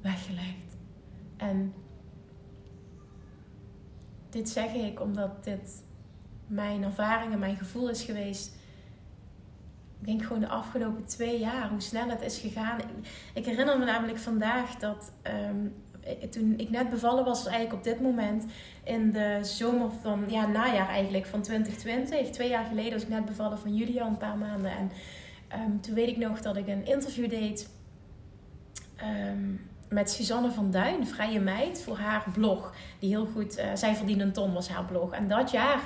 [0.00, 0.76] weggelegd?
[1.36, 1.74] En
[4.34, 5.82] dit zeg ik omdat dit
[6.46, 8.54] mijn ervaring en mijn gevoel is geweest.
[10.00, 12.78] Ik denk gewoon de afgelopen twee jaar, hoe snel het is gegaan.
[13.34, 15.12] Ik, herinner me namelijk vandaag dat
[15.50, 15.74] um,
[16.30, 18.44] toen ik net bevallen was, eigenlijk op dit moment
[18.84, 22.30] in de zomer van, ja, najaar eigenlijk van 2020.
[22.30, 24.70] Twee jaar geleden was ik net bevallen van Julia, een paar maanden.
[24.70, 24.90] En
[25.60, 27.68] um, toen weet ik nog dat ik een interview deed.
[29.30, 29.60] Um,
[29.94, 32.72] met Suzanne van Duin, Vrije Meid, voor haar blog.
[32.98, 35.12] Die heel goed, uh, zij verdiende een ton was haar blog.
[35.12, 35.80] En dat jaar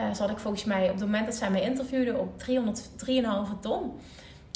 [0.00, 3.92] uh, zat ik volgens mij, op het moment dat zij mij interviewde, op 303,5 ton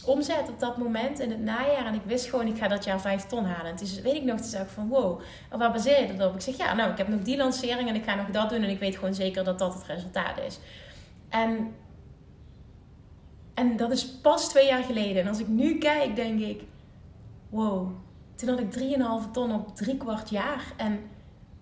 [0.04, 1.86] omzet op dat moment in het najaar.
[1.86, 3.70] En ik wist gewoon, ik ga dat jaar 5 ton halen.
[3.70, 6.34] En dus weet ik nog, toen zei ik van wow, waar baseer je dat op?
[6.34, 8.62] Ik zeg ja, nou, ik heb nog die lancering en ik ga nog dat doen.
[8.62, 10.58] En ik weet gewoon zeker dat dat het resultaat is.
[11.28, 11.74] En,
[13.54, 15.22] en dat is pas twee jaar geleden.
[15.22, 16.62] En als ik nu kijk, denk ik,
[17.48, 17.90] wow,
[18.38, 18.96] toen had ik
[19.26, 20.72] 3,5 ton op drie kwart jaar.
[20.76, 21.00] En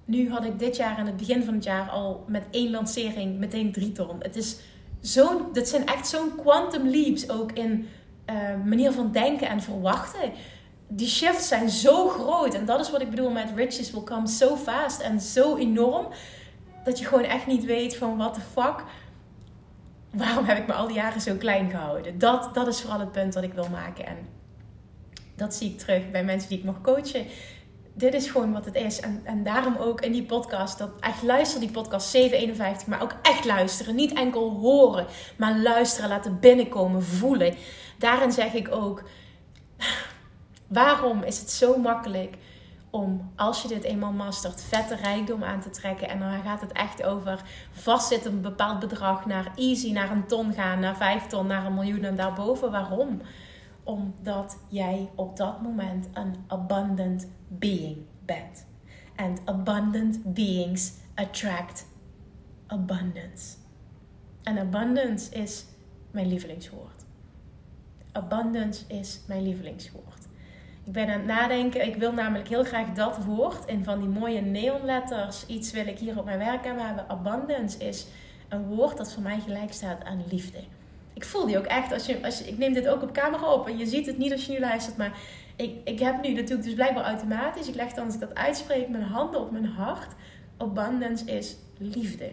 [0.05, 3.39] nu had ik dit jaar aan het begin van het jaar al met één lancering
[3.39, 4.17] meteen 3 ton.
[4.19, 4.57] Het is
[5.01, 7.89] zo'n, dit zijn echt zo'n quantum leaps ook in
[8.31, 10.33] uh, manier van denken en verwachten.
[10.89, 12.55] Die shifts zijn zo groot.
[12.55, 16.07] En dat is wat ik bedoel met riches will come so fast en zo enorm.
[16.85, 18.85] Dat je gewoon echt niet weet van what the fuck.
[20.11, 22.19] Waarom heb ik me al die jaren zo klein gehouden?
[22.19, 24.07] Dat, dat is vooral het punt wat ik wil maken.
[24.07, 24.17] En
[25.37, 27.27] dat zie ik terug bij mensen die ik mag coachen.
[27.93, 29.01] Dit is gewoon wat het is.
[29.01, 33.15] En, en daarom ook in die podcast, dat echt luister die podcast 751, maar ook
[33.23, 33.95] echt luisteren.
[33.95, 37.55] Niet enkel horen, maar luisteren, laten binnenkomen, voelen.
[37.99, 39.03] Daarin zeg ik ook,
[40.67, 42.37] waarom is het zo makkelijk
[42.91, 46.09] om, als je dit eenmaal mastert, vette rijkdom aan te trekken.
[46.09, 47.41] En dan gaat het echt over
[47.73, 51.75] vastzitten een bepaald bedrag, naar easy, naar een ton gaan, naar vijf ton, naar een
[51.75, 52.71] miljoen en daarboven.
[52.71, 53.21] Waarom?
[53.87, 58.67] Omdat jij op dat moment een abundant being bent.
[59.17, 61.87] And abundant beings attract
[62.67, 63.57] abundance.
[64.43, 65.65] En abundance is
[66.11, 67.05] mijn lievelingswoord.
[68.13, 70.27] Abundance is mijn lievelingswoord.
[70.85, 71.87] Ik ben aan het nadenken.
[71.87, 75.47] Ik wil namelijk heel graag dat woord in van die mooie neonletters.
[75.47, 77.09] Iets wil ik hier op mijn werk hebben.
[77.09, 78.07] Abundance is
[78.49, 80.59] een woord dat voor mij gelijk staat aan liefde
[81.17, 81.93] ik voel die ook echt.
[81.93, 84.19] Als je, als je, ik neem dit ook op camera op en je ziet het
[84.19, 85.19] niet als je nu luistert, maar
[85.57, 87.69] ik, ik heb nu, ik dus blijkbaar automatisch.
[87.69, 90.15] Ik leg dan als ik dat uitspreek mijn handen op mijn hart.
[90.57, 92.31] Abundance is liefde.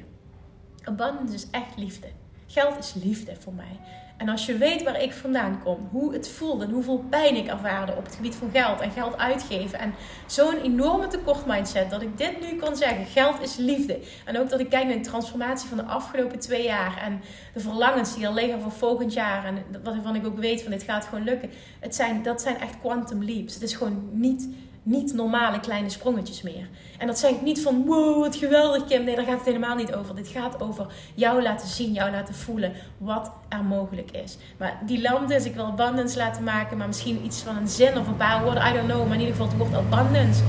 [0.84, 2.08] Abundance is echt liefde.
[2.48, 3.80] Geld is liefde voor mij.
[4.18, 7.48] En als je weet waar ik vandaan kom, hoe het voelde en hoeveel pijn ik
[7.48, 9.80] ervaarde op het gebied van geld en geld uitgeven.
[9.80, 9.94] En
[10.26, 14.00] zo'n enorme tekort mindset dat ik dit nu kan zeggen: geld is liefde.
[14.26, 17.22] En ook dat ik kijk naar de transformatie van de afgelopen twee jaar en
[17.54, 19.46] de verlangens die er liggen voor volgend jaar.
[19.46, 21.50] En waarvan ik ook weet van dit gaat gewoon lukken.
[21.80, 23.54] Het zijn, dat zijn echt quantum leaps.
[23.54, 24.50] Het is gewoon niet
[24.84, 26.68] niet normale kleine sprongetjes meer.
[26.98, 29.04] En dat zeg ik niet van wow, wat geweldig Kim.
[29.04, 30.16] Nee, daar gaat het helemaal niet over.
[30.16, 34.38] Dit gaat over jou laten zien, jou laten voelen wat er mogelijk is.
[34.58, 38.08] Maar die land ik wil abundance laten maken, maar misschien iets van een zin of
[38.08, 39.08] een paar woorden, I don't know.
[39.08, 40.44] Maar in ieder geval het woord abundance.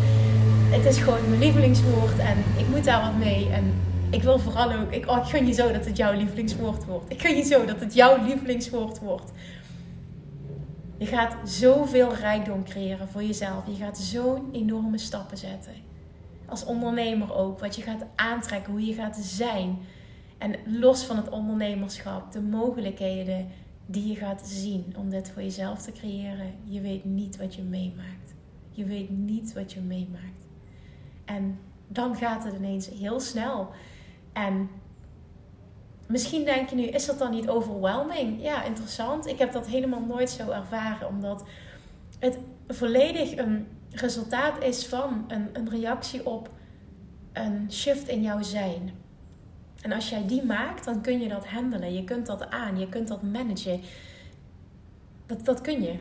[0.71, 3.49] Het is gewoon mijn lievelingswoord en ik moet daar wat mee.
[3.51, 3.75] En
[4.11, 7.11] ik wil vooral ook, ik, oh, ik gun je zo dat het jouw lievelingswoord wordt.
[7.11, 9.33] Ik gun je zo dat het jouw lievelingswoord wordt.
[10.99, 13.67] Je gaat zoveel rijkdom creëren voor jezelf.
[13.67, 15.73] Je gaat zo'n enorme stappen zetten.
[16.47, 17.59] Als ondernemer ook.
[17.59, 19.79] Wat je gaat aantrekken, hoe je gaat zijn.
[20.39, 23.49] En los van het ondernemerschap, de mogelijkheden
[23.87, 26.55] die je gaat zien om dit voor jezelf te creëren.
[26.65, 28.35] Je weet niet wat je meemaakt.
[28.71, 30.47] Je weet niet wat je meemaakt.
[31.25, 33.71] En dan gaat het ineens heel snel.
[34.33, 34.69] En
[36.07, 38.43] misschien denk je nu, is dat dan niet overwhelming?
[38.43, 39.27] Ja, interessant.
[39.27, 41.45] Ik heb dat helemaal nooit zo ervaren, omdat
[42.19, 42.39] het
[42.69, 46.51] volledig een resultaat is van een, een reactie op
[47.33, 48.93] een shift in jouw zijn.
[49.81, 51.95] En als jij die maakt, dan kun je dat handelen.
[51.95, 53.81] Je kunt dat aan, je kunt dat managen.
[55.27, 55.95] Dat, dat kun je.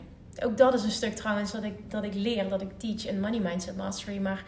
[0.44, 3.20] Ook dat is een stuk trouwens dat ik, dat ik leer, dat ik teach in
[3.20, 4.18] Money Mindset Mastery.
[4.18, 4.46] Maar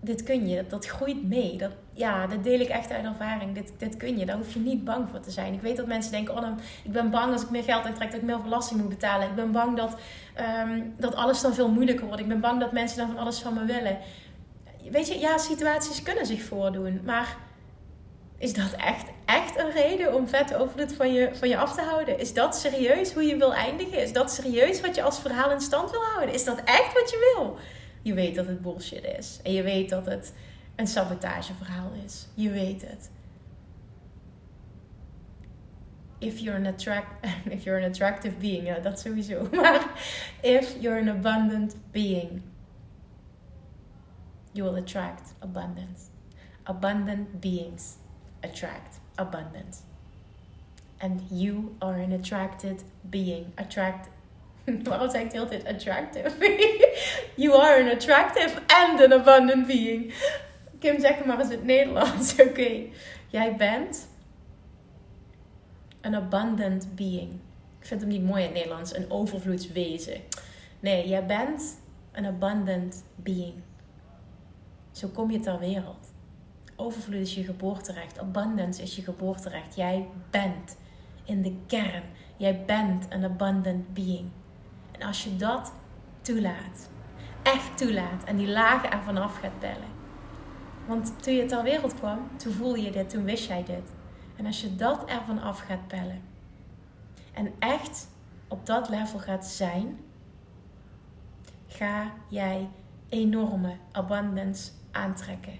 [0.00, 1.56] dit kun je, dat, dat groeit mee.
[1.56, 3.54] Dat, ja, dat deel ik echt uit ervaring.
[3.54, 5.54] Dit, dit kun je, daar hoef je niet bang voor te zijn.
[5.54, 8.10] Ik weet dat mensen denken, oh dan, ik ben bang als ik meer geld intrek
[8.10, 9.28] dat ik meer belasting moet betalen.
[9.28, 9.96] Ik ben bang dat,
[10.34, 12.20] ehm, dat alles dan veel moeilijker wordt.
[12.20, 13.98] Ik ben bang dat mensen dan van alles van me willen.
[14.90, 17.00] Weet je, ja, situaties kunnen zich voordoen.
[17.04, 17.36] Maar
[18.38, 21.82] is dat echt, echt een reden om vet overvloed van je, van je af te
[21.82, 22.18] houden?
[22.18, 24.02] Is dat serieus hoe je wil eindigen?
[24.02, 26.34] Is dat serieus wat je als verhaal in stand wil houden?
[26.34, 27.56] Is dat echt wat je wil?
[28.02, 29.40] Je weet dat het bullshit is.
[29.42, 30.32] En je weet dat het
[30.76, 32.26] een sabotageverhaal is.
[32.34, 33.10] Je weet het.
[36.18, 39.48] If you're an, attract, if you're an attractive being, ja, dat sowieso.
[39.60, 39.90] Maar
[40.42, 42.42] if you're an abundant being,
[44.52, 46.10] you will attract abundance.
[46.62, 47.96] Abundant beings
[48.40, 49.82] attract abundance.
[50.98, 53.52] And you are an attracted being.
[53.54, 54.08] Attract
[54.84, 56.30] Waarom zeg ik de hele tijd attractive?
[57.34, 60.12] you are an attractive and an abundant being.
[60.78, 62.34] Kim, zeg maar eens in het Nederlands.
[62.48, 62.82] Oké.
[63.26, 64.08] Jij bent
[66.00, 67.30] een abundant being.
[67.78, 68.96] Ik vind hem niet mooi in het Nederlands.
[68.96, 70.20] Een overvloedswezen.
[70.80, 71.80] Nee, jij bent
[72.12, 73.54] een abundant being.
[74.90, 76.14] Zo kom je ter wereld.
[76.76, 78.18] Overvloed is je geboorterecht.
[78.18, 79.76] Abundance is je geboorterecht.
[79.76, 80.76] Jij bent
[81.24, 82.02] in de kern.
[82.36, 84.30] Jij bent een abundant being.
[84.92, 85.72] En als je dat
[86.20, 86.90] toelaat,
[87.42, 89.95] echt toelaat en die lagen ervan af gaat bellen.
[90.86, 93.92] Want toen je ter wereld kwam, toen voelde je dit, toen wist jij dit.
[94.36, 96.20] En als je dat ervan af gaat bellen
[97.32, 98.08] en echt
[98.48, 99.98] op dat level gaat zijn,
[101.66, 102.68] ga jij
[103.08, 105.58] enorme abundance aantrekken.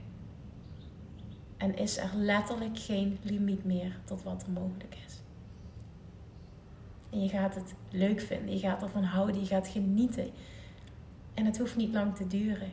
[1.57, 5.21] En is er letterlijk geen limiet meer tot wat er mogelijk is.
[7.11, 8.55] En je gaat het leuk vinden.
[8.55, 9.41] Je gaat ervan houden.
[9.41, 10.31] Je gaat genieten.
[11.35, 12.71] En het hoeft niet lang te duren.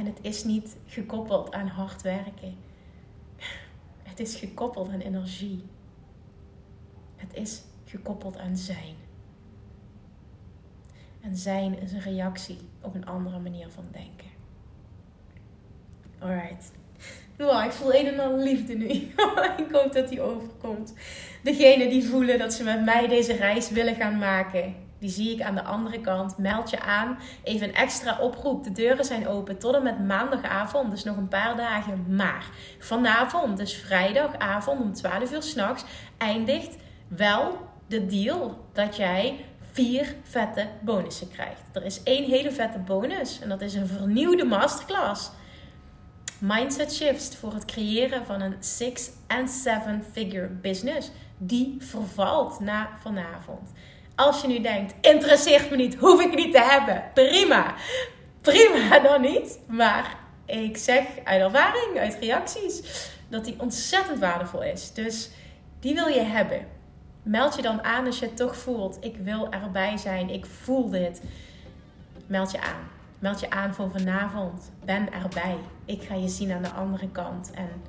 [0.00, 2.56] En het is niet gekoppeld aan hard werken.
[4.02, 5.64] Het is gekoppeld aan energie.
[7.16, 8.94] Het is gekoppeld aan zijn.
[11.20, 14.28] En zijn is een reactie op een andere manier van denken.
[16.18, 16.72] Alright.
[17.38, 18.86] Wow, ik voel een en al liefde nu.
[19.64, 20.94] ik hoop dat die overkomt.
[21.42, 24.79] Degene die voelen dat ze met mij deze reis willen gaan maken.
[25.00, 26.38] Die zie ik aan de andere kant.
[26.38, 27.18] Meld je aan.
[27.42, 28.64] Even een extra oproep.
[28.64, 30.90] De deuren zijn open tot en met maandagavond.
[30.90, 32.04] Dus nog een paar dagen.
[32.08, 32.44] Maar
[32.78, 35.84] vanavond, dus vrijdagavond om 12 uur s'nachts,
[36.18, 36.76] eindigt
[37.08, 41.62] wel de deal dat jij vier vette bonussen krijgt.
[41.72, 43.40] Er is één hele vette bonus.
[43.40, 45.30] En dat is een vernieuwde masterclass
[46.40, 53.72] mindset shifts voor het creëren van een six- en seven-figure business die vervalt na vanavond.
[54.20, 57.04] Als je nu denkt, interesseert me niet, hoef ik niet te hebben.
[57.14, 57.74] Prima.
[58.40, 59.58] Prima dan niet.
[59.66, 64.92] Maar ik zeg uit ervaring, uit reacties, dat die ontzettend waardevol is.
[64.92, 65.30] Dus
[65.78, 66.66] die wil je hebben.
[67.22, 68.98] Meld je dan aan als je het toch voelt.
[69.00, 70.30] Ik wil erbij zijn.
[70.30, 71.22] Ik voel dit.
[72.26, 72.88] Meld je aan.
[73.18, 74.72] Meld je aan voor vanavond.
[74.84, 75.56] Ben erbij.
[75.84, 77.50] Ik ga je zien aan de andere kant.
[77.54, 77.82] En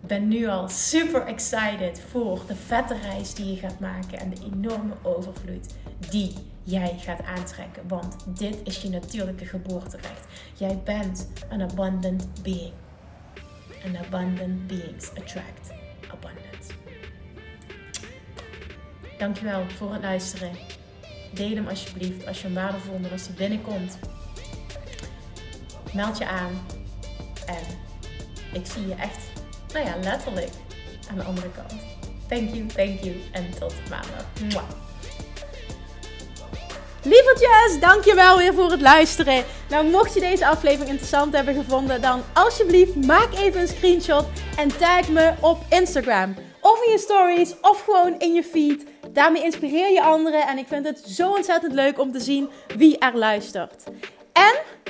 [0.00, 4.18] ben nu al super excited voor de vette reis die je gaat maken.
[4.18, 5.74] En de enorme overvloed
[6.10, 7.88] die jij gaat aantrekken.
[7.88, 10.26] Want dit is je natuurlijke geboorterecht.
[10.54, 12.72] Jij bent een abundant being.
[13.84, 15.70] En abundant beings attract
[16.10, 16.72] abundance.
[19.18, 20.50] Dankjewel voor het luisteren.
[21.32, 23.98] Deel hem alsjeblieft als je hem waardevol vond als hij binnenkomt.
[25.92, 26.52] Meld je aan.
[27.46, 27.64] En
[28.52, 29.18] ik zie je echt,
[29.72, 30.50] nou ja, letterlijk
[31.10, 31.72] aan de andere kant.
[32.28, 34.24] Thank you, thank you en tot maandag.
[34.48, 34.70] Mwah.
[37.02, 39.44] Lievertjes, dankjewel weer voor het luisteren.
[39.68, 44.24] Nou, mocht je deze aflevering interessant hebben gevonden, dan alsjeblieft maak even een screenshot
[44.56, 48.84] en tag me op Instagram Of in je stories, of gewoon in je feed.
[49.10, 52.98] Daarmee inspireer je anderen en ik vind het zo ontzettend leuk om te zien wie
[52.98, 53.84] er luistert.
[54.32, 54.54] En